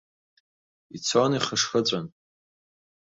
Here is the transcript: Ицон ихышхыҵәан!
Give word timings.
Ицон 0.95 1.31
ихышхыҵәан! 1.37 2.05